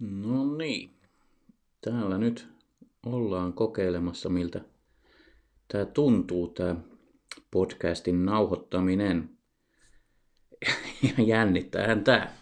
No 0.00 0.56
niin, 0.56 0.90
täällä 1.80 2.18
nyt 2.18 2.48
ollaan 3.06 3.52
kokeilemassa, 3.52 4.28
miltä 4.28 4.60
tämä 5.68 5.84
tuntuu, 5.84 6.48
tämä 6.48 6.76
podcastin 7.50 8.24
nauhoittaminen. 8.24 9.38
Ja 11.02 11.24
jännittäähän 11.36 12.04
tämä. 12.04 12.32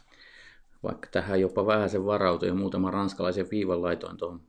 Vaikka 0.82 1.08
tähän 1.12 1.40
jopa 1.40 1.66
vähän 1.66 1.90
sen 1.90 2.04
varautui 2.04 2.48
ja 2.48 2.54
muutama 2.54 2.90
ranskalaisen 2.90 3.50
viivan 3.50 3.82
laitoin 3.82 4.16
tuohon 4.16 4.42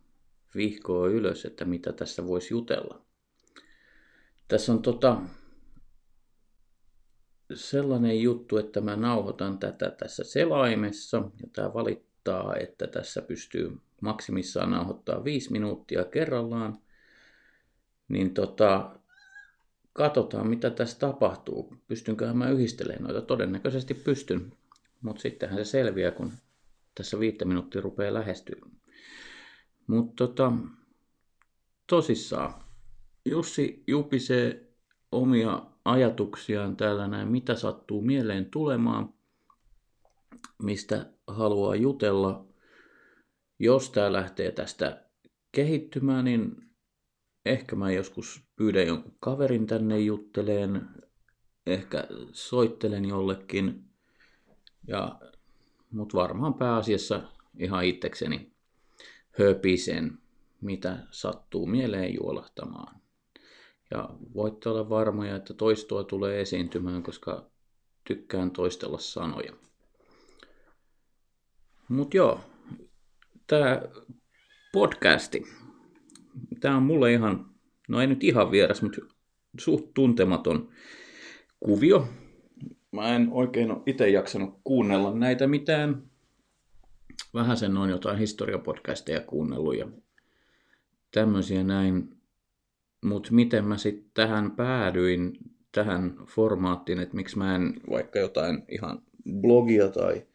vihkoon 0.56 1.12
ylös, 1.12 1.46
että 1.46 1.66
mitä 1.66 1.94
tässä 1.94 2.28
voisi 2.28 2.54
jutella. 2.54 3.02
Tässä 4.48 4.72
on 4.72 4.82
tota, 4.82 5.22
sellainen 7.54 8.22
juttu, 8.22 8.58
että 8.58 8.82
mä 8.82 8.96
nauhoitan 8.96 9.60
tätä 9.60 9.92
tässä 9.92 10.24
selaimessa 10.24 11.18
ja 11.18 11.48
tämä 11.54 11.74
valittaa 11.74 12.09
odottaa, 12.30 12.56
että 12.56 12.88
tässä 12.88 13.22
pystyy 13.22 13.78
maksimissaan 14.02 14.72
nauhoittaa 14.72 15.24
5 15.24 15.52
minuuttia 15.52 16.04
kerrallaan, 16.04 16.78
niin 18.08 18.34
tota, 18.34 18.96
katsotaan 19.94 20.48
mitä 20.48 20.70
tässä 20.70 21.00
tapahtuu. 21.00 21.74
Pystynköhän 21.88 22.38
mä 22.38 22.50
yhdistelemään 22.50 23.04
noita? 23.04 23.22
Todennäköisesti 23.22 23.94
pystyn, 23.94 24.52
mutta 25.02 25.22
sittenhän 25.22 25.66
se 25.66 25.70
selviää, 25.70 26.12
kun 26.12 26.32
tässä 26.96 27.20
viittä 27.20 27.46
minuuttia 27.46 27.82
rupeaa 27.82 28.14
lähestyä. 28.14 28.62
Mutta 29.88 30.14
tota, 30.16 30.52
tosissaan, 31.88 32.54
Jussi 33.26 33.84
jupisee 33.88 34.70
omia 35.12 35.62
ajatuksiaan 35.86 36.78
täällä 36.78 37.08
näin, 37.08 37.28
mitä 37.28 37.56
sattuu 37.56 38.02
mieleen 38.02 38.46
tulemaan, 38.46 39.14
mistä 40.64 41.14
haluaa 41.28 41.76
jutella. 41.76 42.46
Jos 43.60 43.90
tämä 43.90 44.14
lähtee 44.14 44.52
tästä 44.52 45.06
kehittymään, 45.52 46.26
niin 46.26 46.56
ehkä 47.46 47.76
mä 47.76 47.92
joskus 47.92 48.44
pyydän 48.56 48.88
jonkun 48.88 49.16
kaverin 49.20 49.68
tänne 49.68 50.00
jutteleen, 50.00 50.90
ehkä 51.66 52.08
soittelen 52.32 53.06
jollekin, 53.06 53.86
ja, 54.88 55.20
mutta 55.92 56.18
varmaan 56.18 56.54
pääasiassa 56.54 57.22
ihan 57.60 57.86
itsekseni 57.86 58.54
höpisen, 59.40 60.18
mitä 60.62 60.98
sattuu 61.12 61.66
mieleen 61.66 62.14
juolahtamaan. 62.14 63.02
Ja 63.92 64.10
voitte 64.34 64.70
olla 64.70 64.90
varmoja, 64.90 65.36
että 65.36 65.54
toistoa 65.54 66.04
tulee 66.04 66.42
esiintymään, 66.42 67.04
koska 67.04 67.50
tykkään 68.08 68.52
toistella 68.52 68.98
sanoja. 69.00 69.54
Mutta 71.90 72.18
joo, 72.18 72.40
tämä 73.48 73.82
podcasti, 74.74 75.44
tämä 76.60 76.78
on 76.78 76.84
mulle 76.84 77.14
ihan, 77.14 77.46
no 77.88 78.02
ei 78.02 78.08
nyt 78.08 78.24
ihan 78.24 78.52
vieras, 78.52 78.82
mutta 78.82 79.02
suht 79.60 79.86
tuntematon 79.94 80.70
kuvio. 81.60 82.08
Mä 82.92 83.16
en 83.16 83.28
oikein 83.32 83.72
ole 83.72 83.82
itse 83.86 84.10
jaksanut 84.10 84.60
kuunnella 84.64 85.16
näitä 85.16 85.48
mitään. 85.48 86.04
Vähän 87.34 87.58
sen 87.58 87.78
on 87.78 87.90
jotain 87.90 88.18
historiapodcasteja 88.18 89.22
kuunnellut 89.22 89.78
ja 89.78 89.88
tämmöisiä 91.12 91.64
näin. 91.64 92.18
Mutta 93.04 93.30
miten 93.32 93.66
mä 93.66 93.78
sitten 93.78 94.12
tähän 94.14 94.52
päädyin, 94.52 95.38
tähän 95.72 96.16
formaattiin, 96.26 97.00
että 97.00 97.16
miksi 97.16 97.38
mä 97.38 97.56
en 97.56 97.74
vaikka 97.90 98.20
jotain 98.20 98.64
ihan 98.68 99.02
blogia 99.42 99.90
tai 99.90 100.29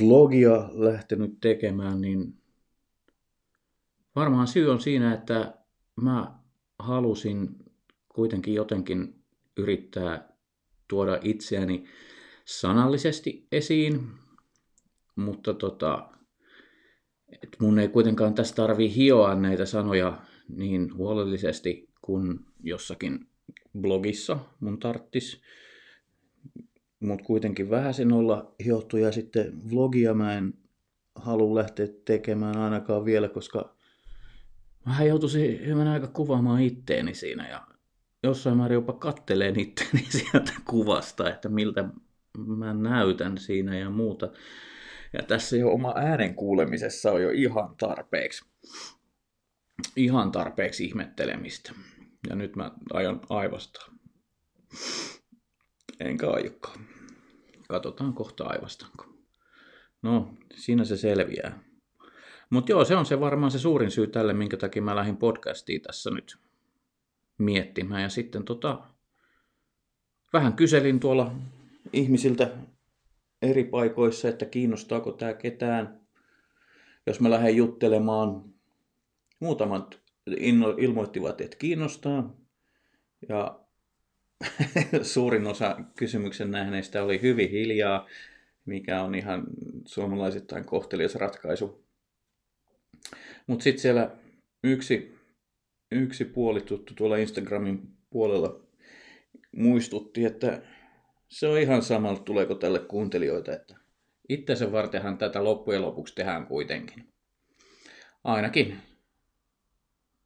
vlogia 0.00 0.68
lähtenyt 0.72 1.40
tekemään, 1.40 2.00
niin 2.00 2.34
varmaan 4.16 4.46
syy 4.46 4.70
on 4.70 4.80
siinä, 4.80 5.14
että 5.14 5.54
mä 5.96 6.38
halusin 6.78 7.48
kuitenkin 8.08 8.54
jotenkin 8.54 9.22
yrittää 9.56 10.28
tuoda 10.88 11.18
itseäni 11.22 11.84
sanallisesti 12.44 13.46
esiin, 13.52 14.08
mutta 15.16 15.54
tota, 15.54 16.08
et 17.42 17.56
mun 17.60 17.78
ei 17.78 17.88
kuitenkaan 17.88 18.34
tässä 18.34 18.54
tarvi 18.54 18.94
hioa 18.94 19.34
näitä 19.34 19.66
sanoja 19.66 20.22
niin 20.48 20.94
huolellisesti 20.94 21.88
kuin 22.02 22.38
jossakin 22.62 23.28
blogissa 23.80 24.38
mun 24.60 24.78
tarttis 24.78 25.42
mutta 27.00 27.24
kuitenkin 27.24 27.70
vähän 27.70 27.94
sen 27.94 28.12
olla 28.12 28.54
hiottu 28.64 28.96
ja 28.96 29.12
sitten 29.12 29.70
vlogia 29.70 30.14
mä 30.14 30.34
en 30.34 30.54
halua 31.14 31.54
lähteä 31.54 31.86
tekemään 32.04 32.56
ainakaan 32.56 33.04
vielä, 33.04 33.28
koska 33.28 33.76
mä 34.86 35.04
joutuisin 35.04 35.66
hyvän 35.66 35.88
aika 35.88 36.06
kuvaamaan 36.06 36.62
itteeni 36.62 37.14
siinä 37.14 37.48
ja 37.48 37.66
jossain 38.22 38.56
määrin 38.56 38.74
jopa 38.74 38.92
katteleen 38.92 39.60
itteeni 39.60 40.06
sieltä 40.18 40.52
kuvasta, 40.64 41.30
että 41.30 41.48
miltä 41.48 41.88
mä 42.38 42.74
näytän 42.74 43.38
siinä 43.38 43.78
ja 43.78 43.90
muuta. 43.90 44.32
Ja 45.12 45.22
tässä 45.22 45.56
jo 45.56 45.70
oma 45.70 45.94
äänen 45.96 46.34
kuulemisessa 46.34 47.12
on 47.12 47.22
jo 47.22 47.30
ihan 47.30 47.76
tarpeeksi, 47.76 48.44
ihan 49.96 50.32
tarpeeksi 50.32 50.84
ihmettelemistä. 50.84 51.72
Ja 52.28 52.36
nyt 52.36 52.56
mä 52.56 52.70
aion 52.92 53.20
aivastaa. 53.28 53.86
Enkä 56.00 56.30
aiokaan. 56.30 56.80
Katsotaan 57.68 58.12
kohta 58.12 58.44
aivastanko. 58.44 59.06
No, 60.02 60.34
siinä 60.54 60.84
se 60.84 60.96
selviää. 60.96 61.58
Mutta 62.50 62.72
joo, 62.72 62.84
se 62.84 62.96
on 62.96 63.06
se 63.06 63.20
varmaan 63.20 63.50
se 63.50 63.58
suurin 63.58 63.90
syy 63.90 64.06
tälle, 64.06 64.32
minkä 64.32 64.56
takia 64.56 64.82
mä 64.82 64.96
lähdin 64.96 65.16
podcastiin 65.16 65.82
tässä 65.82 66.10
nyt 66.10 66.38
miettimään. 67.38 68.02
Ja 68.02 68.08
sitten 68.08 68.44
tota, 68.44 68.80
vähän 70.32 70.52
kyselin 70.52 71.00
tuolla 71.00 71.32
ihmisiltä 71.92 72.50
eri 73.42 73.64
paikoissa, 73.64 74.28
että 74.28 74.44
kiinnostaako 74.46 75.12
tämä 75.12 75.34
ketään. 75.34 76.00
Jos 77.06 77.20
mä 77.20 77.30
lähden 77.30 77.56
juttelemaan, 77.56 78.44
muutamat 79.40 80.00
ilmoittivat, 80.78 81.40
että 81.40 81.56
kiinnostaa. 81.56 82.36
Ja 83.28 83.65
suurin 85.02 85.46
osa 85.46 85.76
kysymyksen 85.96 86.50
nähneistä 86.50 87.02
oli 87.02 87.22
hyvin 87.22 87.50
hiljaa, 87.50 88.08
mikä 88.64 89.02
on 89.02 89.14
ihan 89.14 89.46
suomalaisittain 89.84 90.64
kohtelias 90.64 91.14
ratkaisu. 91.14 91.86
Mutta 93.46 93.62
sitten 93.62 93.82
siellä 93.82 94.10
yksi, 94.64 95.18
yksi 95.92 96.24
puoli 96.24 96.60
tuttu 96.60 96.94
tuolla 96.94 97.16
Instagramin 97.16 97.82
puolella 98.10 98.60
muistutti, 99.52 100.24
että 100.24 100.62
se 101.28 101.48
on 101.48 101.58
ihan 101.58 101.82
sama, 101.82 102.16
tuleeko 102.16 102.54
tälle 102.54 102.78
kuuntelijoita, 102.78 103.52
että 103.52 103.76
itsensä 104.28 104.72
vartenhan 104.72 105.18
tätä 105.18 105.44
loppujen 105.44 105.82
lopuksi 105.82 106.14
tehdään 106.14 106.46
kuitenkin. 106.46 107.08
Ainakin 108.24 108.76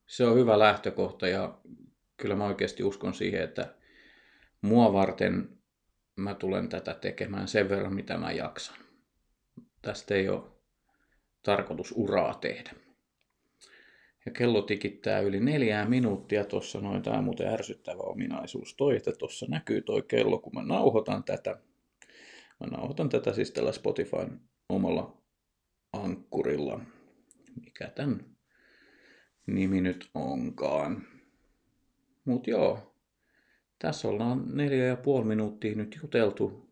se 0.06 0.24
on 0.24 0.38
hyvä 0.38 0.58
lähtökohta 0.58 1.28
ja 1.28 1.58
kyllä 2.16 2.34
mä 2.34 2.46
oikeasti 2.46 2.84
uskon 2.84 3.14
siihen, 3.14 3.42
että 3.42 3.74
mua 4.62 4.92
varten 4.92 5.58
mä 6.16 6.34
tulen 6.34 6.68
tätä 6.68 6.94
tekemään 6.94 7.48
sen 7.48 7.68
verran, 7.68 7.94
mitä 7.94 8.18
mä 8.18 8.32
jaksan. 8.32 8.76
Tästä 9.82 10.14
ei 10.14 10.28
ole 10.28 10.42
tarkoitus 11.42 11.92
uraa 11.96 12.34
tehdä. 12.34 12.70
Ja 14.26 14.32
kello 14.32 14.62
tikittää 14.62 15.20
yli 15.20 15.40
neljää 15.40 15.88
minuuttia 15.88 16.44
tuossa 16.44 16.80
noin. 16.80 17.02
Tämä 17.02 17.18
on 17.18 17.24
muuten 17.24 17.48
ärsyttävä 17.48 18.02
ominaisuus 18.02 18.74
toi, 18.76 18.96
että 18.96 19.12
tuossa 19.12 19.46
näkyy 19.48 19.82
toi 19.82 20.02
kello, 20.02 20.38
kun 20.38 20.54
mä 20.54 20.62
nauhoitan 20.62 21.24
tätä. 21.24 21.58
Mä 22.60 22.66
nauhoitan 22.66 23.08
tätä 23.08 23.32
siis 23.32 23.50
tällä 23.50 23.72
Spotifyn 23.72 24.40
omalla 24.68 25.22
ankkurilla. 25.92 26.80
Mikä 27.64 27.88
tämän 27.88 28.36
nimi 29.46 29.80
nyt 29.80 30.10
onkaan. 30.14 31.02
Mut 32.24 32.46
joo, 32.46 32.89
tässä 33.80 34.08
ollaan 34.08 34.44
neljä 34.56 34.86
ja 34.86 34.96
puoli 34.96 35.24
minuuttia 35.24 35.76
nyt 35.76 35.98
juteltu. 36.02 36.70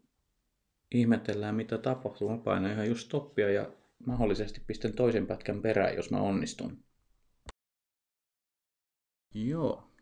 Ihmetellään 0.94 1.55
mitä 1.55 1.78
tapahtuu. 1.78 2.31
Mä 2.31 2.38
painan 2.38 2.72
ihan 2.72 2.88
just 2.88 3.06
stoppia 3.06 3.50
ja 3.50 3.72
mahdollisesti 4.06 4.60
pistän 4.66 4.93
toisen 4.93 5.26
pätkän 5.26 5.62
perään, 5.62 5.96
jos 5.96 6.10
mä 6.10 6.20
onnistun. 6.20 6.84
Joo, 9.34 9.93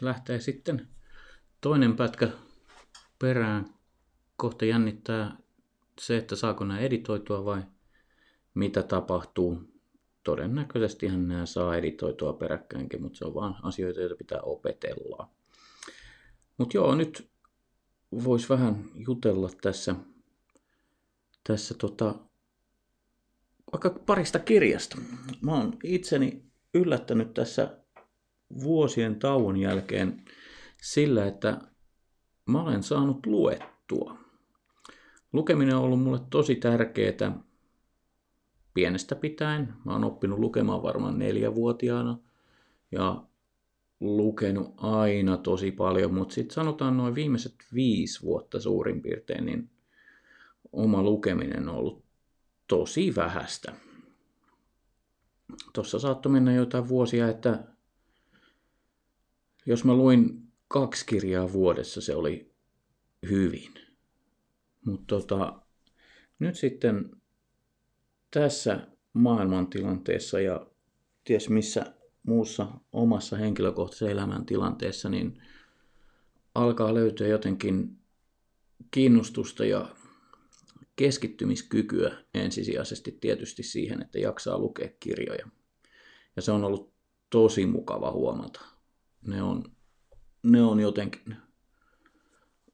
lähtee 0.00 0.40
sitten 0.40 0.88
toinen 1.60 1.96
pätkä 1.96 2.28
perään. 3.18 3.74
Kohta 4.36 4.64
jännittää 4.64 5.36
se, 6.00 6.16
että 6.16 6.36
saako 6.36 6.64
nämä 6.64 6.80
editoitua 6.80 7.44
vai 7.44 7.62
mitä 8.54 8.82
tapahtuu. 8.82 9.62
Todennäköisesti 10.24 11.08
nämä 11.08 11.46
saa 11.46 11.76
editoitua 11.76 12.32
peräkkäinkin, 12.32 13.02
mutta 13.02 13.18
se 13.18 13.24
on 13.24 13.34
vaan 13.34 13.56
asioita, 13.62 14.00
joita 14.00 14.16
pitää 14.16 14.40
opetella. 14.40 15.39
Mutta 16.60 16.76
joo, 16.76 16.94
nyt 16.94 17.30
voisi 18.24 18.48
vähän 18.48 18.84
jutella 18.94 19.50
tässä, 19.62 19.94
tässä 21.44 21.74
tota, 21.74 22.14
vaikka 23.72 23.90
parista 24.06 24.38
kirjasta. 24.38 24.98
Mä 25.42 25.52
oon 25.52 25.76
itseni 25.84 26.44
yllättänyt 26.74 27.34
tässä 27.34 27.78
vuosien 28.62 29.18
tauon 29.18 29.56
jälkeen 29.56 30.24
sillä, 30.82 31.26
että 31.26 31.60
mä 32.46 32.62
olen 32.62 32.82
saanut 32.82 33.26
luettua. 33.26 34.18
Lukeminen 35.32 35.76
on 35.76 35.82
ollut 35.82 36.02
mulle 36.02 36.20
tosi 36.30 36.54
tärkeää 36.54 37.42
pienestä 38.74 39.14
pitäen. 39.16 39.74
Mä 39.84 39.92
oon 39.92 40.04
oppinut 40.04 40.38
lukemaan 40.38 40.82
varmaan 40.82 41.18
neljävuotiaana 41.18 42.18
ja 42.92 43.29
lukenut 44.00 44.74
aina 44.76 45.36
tosi 45.36 45.70
paljon, 45.70 46.14
mutta 46.14 46.34
sitten 46.34 46.54
sanotaan 46.54 46.96
noin 46.96 47.14
viimeiset 47.14 47.54
viisi 47.74 48.22
vuotta 48.22 48.60
suurin 48.60 49.02
piirtein, 49.02 49.46
niin 49.46 49.70
oma 50.72 51.02
lukeminen 51.02 51.68
on 51.68 51.74
ollut 51.74 52.04
tosi 52.66 53.14
vähäistä. 53.16 53.72
Tuossa 55.72 55.98
saattoi 55.98 56.32
mennä 56.32 56.52
jotain 56.52 56.88
vuosia, 56.88 57.28
että 57.28 57.64
jos 59.66 59.84
mä 59.84 59.94
luin 59.94 60.42
kaksi 60.68 61.06
kirjaa 61.06 61.52
vuodessa, 61.52 62.00
se 62.00 62.14
oli 62.14 62.52
hyvin. 63.30 63.74
Mutta 64.84 65.04
tota, 65.06 65.62
nyt 66.38 66.56
sitten 66.56 67.10
tässä 68.30 68.86
maailmantilanteessa 69.12 70.40
ja 70.40 70.66
ties 71.24 71.48
missä 71.48 71.99
muussa 72.22 72.68
omassa 72.92 73.36
henkilökohtaisessa 73.36 74.10
elämäntilanteessa, 74.10 75.08
niin 75.08 75.42
alkaa 76.54 76.94
löytyä 76.94 77.26
jotenkin 77.26 77.98
kiinnostusta 78.90 79.64
ja 79.64 79.96
keskittymiskykyä 80.96 82.24
ensisijaisesti 82.34 83.18
tietysti 83.20 83.62
siihen, 83.62 84.02
että 84.02 84.18
jaksaa 84.18 84.58
lukea 84.58 84.88
kirjoja. 85.00 85.46
Ja 86.36 86.42
se 86.42 86.52
on 86.52 86.64
ollut 86.64 86.92
tosi 87.30 87.66
mukava 87.66 88.12
huomata. 88.12 88.60
Ne 89.26 89.42
on, 89.42 89.64
ne 90.42 90.62
on 90.62 90.80
jotenkin 90.80 91.36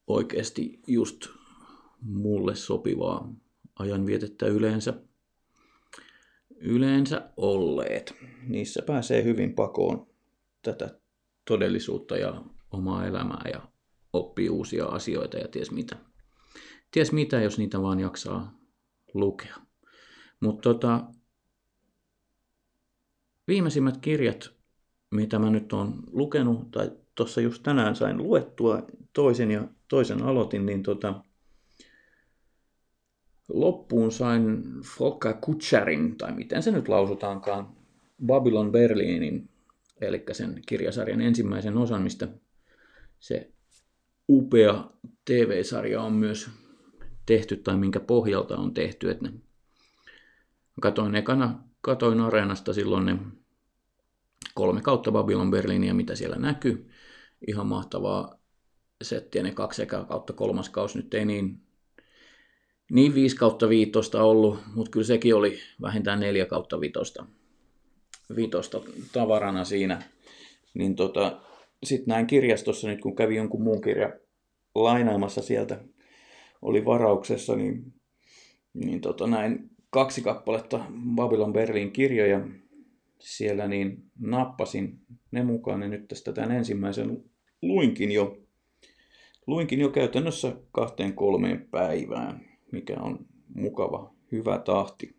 oikeasti 0.06 0.80
just 0.86 1.26
mulle 2.00 2.54
sopivaa 2.54 3.34
ajanvietettä 3.78 4.46
yleensä, 4.46 4.94
yleensä 6.56 7.30
olleet. 7.36 8.14
Niissä 8.46 8.82
pääsee 8.82 9.24
hyvin 9.24 9.54
pakoon 9.54 10.06
tätä 10.62 11.00
todellisuutta 11.44 12.16
ja 12.16 12.42
omaa 12.70 13.06
elämää 13.06 13.42
ja 13.52 13.60
oppii 14.12 14.50
uusia 14.50 14.86
asioita 14.86 15.36
ja 15.36 15.48
ties 15.48 15.70
mitä 15.70 15.96
ties 16.96 17.12
mitä, 17.12 17.40
jos 17.40 17.58
niitä 17.58 17.82
vaan 17.82 18.00
jaksaa 18.00 18.58
lukea. 19.14 19.56
Mutta 20.40 20.62
tota, 20.62 21.04
viimeisimmät 23.48 23.96
kirjat, 23.96 24.50
mitä 25.10 25.38
mä 25.38 25.50
nyt 25.50 25.72
oon 25.72 26.02
lukenut, 26.06 26.70
tai 26.70 26.90
tuossa 27.14 27.40
just 27.40 27.62
tänään 27.62 27.96
sain 27.96 28.18
luettua 28.18 28.82
toisen 29.12 29.50
ja 29.50 29.68
toisen 29.88 30.22
aloitin, 30.22 30.66
niin 30.66 30.82
tota, 30.82 31.24
loppuun 33.48 34.12
sain 34.12 34.62
Fokka 34.96 35.32
Kutscherin, 35.32 36.16
tai 36.16 36.32
miten 36.32 36.62
se 36.62 36.70
nyt 36.70 36.88
lausutaankaan, 36.88 37.68
Babylon 38.26 38.72
Berliinin, 38.72 39.48
eli 40.00 40.24
sen 40.32 40.62
kirjasarjan 40.66 41.20
ensimmäisen 41.20 41.76
osan, 41.76 42.02
mistä 42.02 42.28
se 43.20 43.50
upea 44.28 44.90
TV-sarja 45.24 46.02
on 46.02 46.12
myös 46.12 46.50
tehty 47.26 47.56
tai 47.56 47.76
minkä 47.76 48.00
pohjalta 48.00 48.56
on 48.56 48.74
tehty. 48.74 49.10
Että 49.10 49.28
ne, 49.28 49.32
katoin 50.80 51.14
ekana, 51.14 51.64
katoin 51.80 52.20
Areenasta 52.20 52.72
silloin 52.72 53.06
ne 53.06 53.18
kolme 54.54 54.80
kautta 54.80 55.12
Babylon 55.12 55.50
Berliiniä, 55.50 55.94
mitä 55.94 56.14
siellä 56.14 56.36
näkyy. 56.36 56.90
Ihan 57.48 57.66
mahtavaa 57.66 58.38
settiä, 59.02 59.42
ne 59.42 59.50
kaksi 59.52 59.86
kautta 59.86 60.32
kolmas 60.32 60.68
kaus 60.68 60.96
nyt 60.96 61.14
ei 61.14 61.24
niin, 61.24 61.60
niin 62.90 63.14
viisi 63.14 63.36
kautta 63.36 63.68
viitosta 63.68 64.22
ollut, 64.22 64.58
mutta 64.74 64.90
kyllä 64.90 65.06
sekin 65.06 65.34
oli 65.34 65.58
vähintään 65.82 66.20
neljä 66.20 66.46
kautta 66.46 66.80
viitosta, 66.80 67.26
viitosta 68.36 68.80
tavarana 69.12 69.64
siinä. 69.64 70.02
Niin 70.74 70.96
tota, 70.96 71.40
sitten 71.84 72.12
näin 72.12 72.26
kirjastossa 72.26 72.88
nyt, 72.88 73.00
kun 73.00 73.16
kävi 73.16 73.36
jonkun 73.36 73.62
muun 73.62 73.80
kirja 73.80 74.12
lainaamassa 74.74 75.42
sieltä 75.42 75.84
oli 76.62 76.84
varauksessa, 76.84 77.56
niin, 77.56 77.92
niin 78.74 79.00
tota 79.00 79.26
näin 79.26 79.70
kaksi 79.90 80.22
kappaletta 80.22 80.84
Babylon 81.14 81.52
Berlin 81.52 81.92
kirjoja 81.92 82.48
siellä, 83.18 83.68
niin 83.68 84.02
nappasin 84.18 84.98
ne 85.30 85.42
mukaan 85.44 85.82
ja 85.82 85.88
nyt 85.88 86.08
tästä 86.08 86.32
tämän 86.32 86.50
ensimmäisen 86.50 87.24
luinkin 87.62 88.12
jo, 88.12 88.38
luinkin 89.46 89.80
jo 89.80 89.88
käytännössä 89.88 90.56
kahteen 90.72 91.12
kolmeen 91.12 91.68
päivään, 91.70 92.55
mikä 92.72 92.96
on 93.00 93.26
mukava, 93.54 94.14
hyvä 94.32 94.58
tahti. 94.58 95.16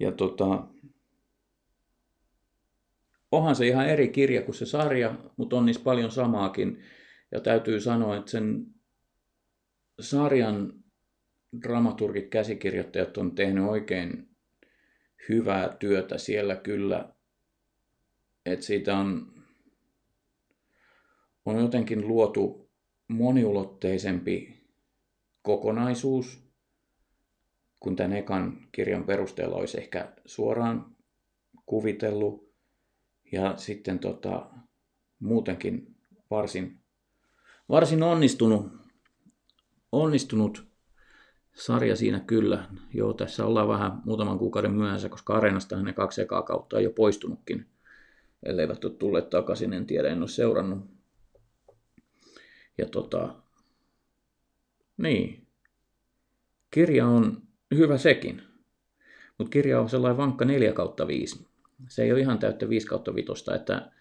Ja 0.00 0.12
tota, 0.12 0.66
onhan 3.32 3.56
se 3.56 3.66
ihan 3.66 3.88
eri 3.88 4.08
kirja 4.08 4.42
kuin 4.42 4.54
se 4.54 4.66
sarja, 4.66 5.14
mutta 5.36 5.56
on 5.56 5.66
niissä 5.66 5.82
paljon 5.82 6.10
samaakin. 6.10 6.82
Ja 7.32 7.40
täytyy 7.40 7.80
sanoa, 7.80 8.16
että 8.16 8.30
sen 8.30 8.66
sarjan 10.00 10.72
dramaturgit, 11.62 12.28
käsikirjoittajat 12.28 13.16
on 13.16 13.34
tehnyt 13.34 13.64
oikein 13.64 14.28
hyvää 15.28 15.76
työtä 15.78 16.18
siellä 16.18 16.56
kyllä, 16.56 17.14
että 18.46 18.66
siitä 18.66 18.98
on, 18.98 19.32
on 21.44 21.58
jotenkin 21.60 22.08
luotu 22.08 22.70
moniulotteisempi 23.08 24.61
kokonaisuus, 25.42 26.42
kun 27.80 27.96
tämän 27.96 28.12
ekan 28.12 28.68
kirjan 28.72 29.04
perusteella 29.04 29.56
olisi 29.56 29.78
ehkä 29.78 30.12
suoraan 30.24 30.96
kuvitellut. 31.66 32.52
Ja 33.32 33.56
sitten 33.56 33.98
tota, 33.98 34.50
muutenkin 35.18 35.96
varsin, 36.30 36.80
varsin 37.68 38.02
onnistunut 38.02 38.82
onnistunut 39.92 40.66
sarja 41.54 41.96
siinä 41.96 42.20
kyllä. 42.20 42.68
Joo, 42.94 43.12
tässä 43.12 43.46
ollaan 43.46 43.68
vähän 43.68 44.02
muutaman 44.04 44.38
kuukauden 44.38 44.72
myöhässä, 44.72 45.08
koska 45.08 45.34
Areenasta 45.34 45.82
ne 45.82 45.92
kaksi 45.92 46.22
ekaa 46.22 46.42
kautta 46.42 46.76
on 46.76 46.84
jo 46.84 46.90
poistunutkin. 46.90 47.66
Elleivät 48.42 48.84
ole 48.84 48.92
tulleet 48.92 49.30
takaisin, 49.30 49.72
en 49.72 49.86
tiedä, 49.86 50.08
en 50.08 50.18
ole 50.18 50.28
seurannut. 50.28 50.90
Ja 52.78 52.86
tota, 52.86 53.41
niin. 54.96 55.46
Kirja 56.70 57.06
on 57.06 57.42
hyvä 57.74 57.98
sekin. 57.98 58.42
Mutta 59.38 59.50
kirja 59.50 59.80
on 59.80 59.88
sellainen 59.88 60.16
vankka 60.16 60.44
4 60.44 60.72
kautta 60.72 61.06
5. 61.06 61.46
Se 61.88 62.02
ei 62.02 62.12
ole 62.12 62.20
ihan 62.20 62.38
täyttä 62.38 62.68
5 62.68 62.86
kautta 62.86 63.14
5, 63.14 63.32
että 63.54 63.92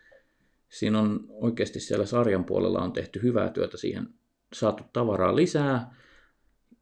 siinä 0.69 0.99
on 0.99 1.25
oikeasti 1.29 1.79
siellä 1.79 2.05
sarjan 2.05 2.43
puolella 2.43 2.81
on 2.81 2.91
tehty 2.91 3.21
hyvää 3.21 3.49
työtä 3.49 3.77
siihen 3.77 4.07
saatu 4.53 4.83
tavaraa 4.93 5.35
lisää, 5.35 5.95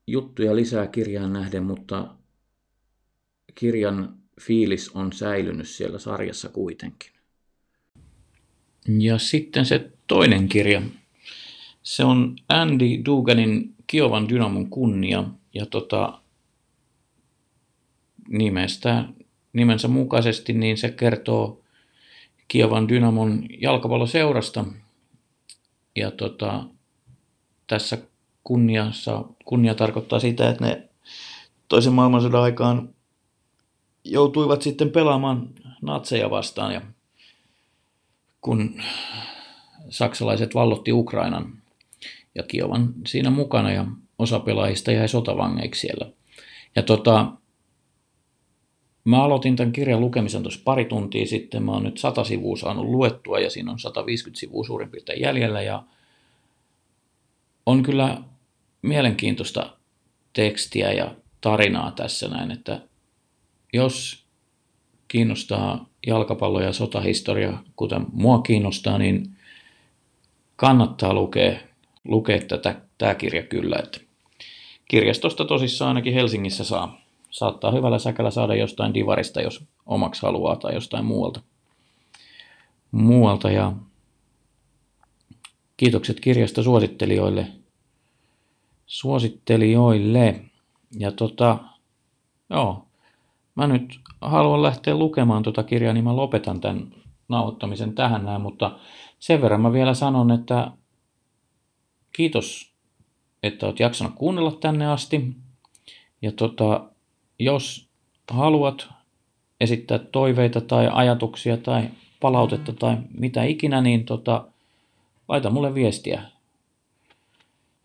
juttuja 0.08 0.56
lisää 0.56 0.88
kirjaan 0.88 1.34
nähden, 1.34 1.64
mutta 1.64 2.16
kirjan 3.56 4.18
fiilis 4.42 4.90
on 4.90 5.14
säilynyt 5.14 5.68
siellä 5.68 6.00
sarjassa 6.00 6.50
kuitenkin. 6.50 7.12
Ja 9.00 9.18
sitten 9.18 9.66
se 9.66 9.92
toinen 10.08 10.50
kirja. 10.50 10.82
Se 11.82 12.04
on 12.04 12.36
Andy 12.50 12.86
Duganin 13.06 13.76
Kiovan 13.90 14.30
Dynamon 14.30 14.70
kunnia. 14.70 15.24
Ja 15.54 15.66
tota, 15.66 16.22
nimestä, 18.28 19.06
nimensä 19.54 19.88
mukaisesti 19.88 20.54
niin 20.54 20.78
se 20.78 20.92
kertoo 20.92 21.62
Kiovan 22.48 22.88
Dynamon 22.88 23.44
jalkapalloseurasta. 23.62 24.66
Ja 25.96 26.12
tota, 26.12 26.64
tässä 27.68 27.98
kunniassa, 28.44 29.24
kunnia 29.46 29.76
tarkoittaa 29.76 30.20
sitä, 30.20 30.50
että 30.50 30.66
ne 30.66 30.90
toisen 31.68 31.94
maailmansodan 31.94 32.42
aikaan 32.42 32.90
joutuivat 34.04 34.62
sitten 34.62 34.90
pelaamaan 34.90 35.50
natseja 35.82 36.30
vastaan 36.30 36.74
ja 36.74 36.82
kun 38.42 38.82
saksalaiset 39.90 40.56
vallotti 40.56 40.92
Ukrainan 40.92 41.60
ja 42.40 42.44
Kiovan 42.44 42.94
siinä 43.08 43.30
mukana 43.30 43.72
ja 43.72 43.86
osa 44.20 44.40
pelaajista 44.40 44.92
jäi 44.92 45.08
sotavangeiksi 45.08 45.82
siellä. 45.82 46.12
Ja 46.76 46.84
tota, 46.84 47.32
mä 49.04 49.24
aloitin 49.24 49.56
tämän 49.56 49.72
kirjan 49.72 50.02
lukemisen 50.02 50.44
tuossa 50.44 50.62
pari 50.64 50.86
tuntia 50.86 51.26
sitten. 51.26 51.64
Mä 51.64 51.72
oon 51.72 51.84
nyt 51.84 51.98
100 51.98 52.24
sivua 52.24 52.58
saanut 52.58 52.86
luettua 52.86 53.40
ja 53.40 53.50
siinä 53.50 53.72
on 53.72 53.80
150 53.80 54.40
sivua 54.40 54.66
suurin 54.66 54.90
piirtein 54.90 55.22
jäljellä 55.22 55.62
ja 55.62 55.84
on 57.66 57.84
kyllä 57.84 58.18
mielenkiintoista 58.82 59.78
tekstiä 60.34 60.92
ja 60.92 61.16
tarinaa 61.42 61.92
tässä 61.92 62.28
näin, 62.28 62.52
että 62.52 62.82
jos 63.74 64.26
kiinnostaa 65.08 65.90
jalkapallo 66.08 66.62
ja 66.62 66.74
sotahistoria, 66.74 67.58
kuten 67.76 68.06
mua 68.14 68.42
kiinnostaa, 68.42 68.98
niin 68.98 69.36
kannattaa 70.56 71.14
lukea, 71.14 71.60
lukea 72.10 72.40
tätä, 72.48 72.82
tämä 72.98 73.16
kirja 73.16 73.44
kyllä. 73.44 73.76
Että 73.84 74.00
kirjastosta 74.88 75.46
tosissaan 75.46 75.88
ainakin 75.90 76.14
Helsingissä 76.14 76.64
saa. 76.64 77.02
Saattaa 77.30 77.72
hyvällä 77.72 78.00
säkällä 78.00 78.32
saada 78.32 78.56
jostain 78.56 78.94
divarista, 78.94 79.42
jos 79.42 79.64
omaksi 79.86 80.22
haluaa, 80.22 80.56
tai 80.56 80.74
jostain 80.74 81.06
muualta. 81.06 81.42
muualta 82.92 83.52
ja 83.52 83.74
kiitokset 85.78 86.20
kirjasta 86.20 86.64
suosittelijoille. 86.64 87.48
Suosittelijoille. 88.86 90.42
Ja 91.00 91.12
tota, 91.12 91.58
joo, 92.50 92.86
mä 93.56 93.68
nyt 93.68 94.00
haluan 94.22 94.64
lähteä 94.64 94.96
lukemaan 94.96 95.44
tuota 95.44 95.64
kirjaa, 95.64 95.94
niin 95.94 96.04
mä 96.04 96.16
lopetan 96.16 96.62
tämän 96.62 96.88
nauhoittamisen 97.30 97.96
tähän 97.96 98.26
näin, 98.26 98.42
mutta 98.42 98.80
sen 99.20 99.42
verran 99.42 99.62
mä 99.62 99.74
vielä 99.74 99.94
sanon, 99.94 100.32
että 100.32 100.72
kiitos, 102.20 102.74
että 103.44 103.66
oot 103.66 103.80
jaksanut 103.80 104.14
kuunnella 104.16 104.52
tänne 104.52 104.88
asti. 104.88 105.36
Ja 106.22 106.32
tota, 106.32 106.90
jos 107.40 107.90
haluat 108.32 108.90
esittää 109.62 110.00
toiveita 110.00 110.62
tai 110.62 110.90
ajatuksia 110.92 111.58
tai 111.58 111.90
palautetta 112.20 112.74
tai 112.74 112.98
mitä 113.18 113.44
ikinä, 113.44 113.82
niin 113.82 114.06
tota, 114.06 114.48
laita 115.28 115.50
mulle 115.50 115.74
viestiä. 115.74 116.22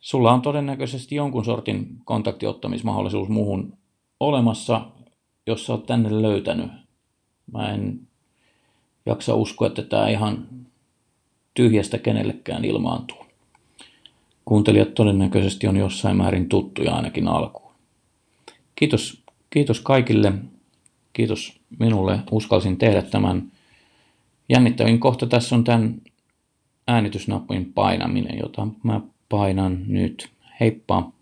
Sulla 0.01 0.33
on 0.33 0.43
todennäköisesti 0.43 1.15
jonkun 1.15 1.45
sortin 1.45 1.87
kontaktiottamismahdollisuus 2.05 3.29
muuhun 3.29 3.73
olemassa, 4.21 4.87
jos 5.47 5.67
sä 5.67 5.73
oot 5.73 5.87
tänne 5.87 6.23
löytänyt. 6.23 6.71
Mä 7.53 7.73
en 7.73 8.01
jaksa 9.07 9.35
uskoa, 9.35 9.69
että 9.69 9.83
tämä 9.83 10.09
ihan 10.09 10.49
tyhjästä 11.55 11.99
kenellekään 11.99 12.65
ilmaantuu. 12.65 13.25
Kuuntelijat 14.45 14.95
todennäköisesti 14.95 15.67
on 15.67 15.77
jossain 15.77 16.17
määrin 16.17 16.49
tuttuja 16.49 16.95
ainakin 16.95 17.29
alkuun. 17.29 17.75
Kiitos, 18.75 19.23
kiitos 19.51 19.81
kaikille. 19.81 20.33
Kiitos 21.13 21.61
minulle. 21.79 22.19
Uskalsin 22.31 22.77
tehdä 22.77 23.03
tämän. 23.03 23.53
Jännittävin 24.49 25.01
kohta 25.01 25.27
tässä 25.27 25.57
on 25.57 25.65
tämän 25.65 26.03
äänitysnappin 26.89 27.73
painaminen, 27.73 28.39
jota 28.39 28.69
mä 28.83 29.01
painan 29.29 29.85
nyt. 29.87 30.31
Heippa! 30.61 31.14